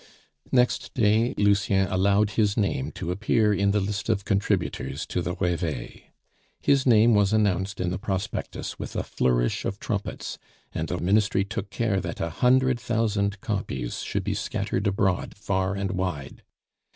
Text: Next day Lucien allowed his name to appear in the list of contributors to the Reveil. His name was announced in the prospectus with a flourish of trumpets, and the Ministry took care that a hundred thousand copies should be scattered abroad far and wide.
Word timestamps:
Next 0.51 0.95
day 0.95 1.35
Lucien 1.37 1.85
allowed 1.87 2.31
his 2.31 2.57
name 2.57 2.91
to 2.93 3.11
appear 3.11 3.53
in 3.53 3.69
the 3.69 3.79
list 3.79 4.09
of 4.09 4.25
contributors 4.25 5.05
to 5.05 5.21
the 5.21 5.35
Reveil. 5.35 5.89
His 6.59 6.87
name 6.87 7.13
was 7.13 7.33
announced 7.33 7.79
in 7.79 7.91
the 7.91 7.99
prospectus 7.99 8.79
with 8.79 8.95
a 8.95 9.03
flourish 9.03 9.63
of 9.63 9.79
trumpets, 9.79 10.39
and 10.73 10.87
the 10.87 10.97
Ministry 10.97 11.43
took 11.45 11.69
care 11.69 12.01
that 12.01 12.19
a 12.19 12.31
hundred 12.31 12.79
thousand 12.79 13.41
copies 13.41 13.99
should 14.01 14.23
be 14.23 14.33
scattered 14.33 14.87
abroad 14.87 15.35
far 15.37 15.75
and 15.75 15.91
wide. 15.91 16.41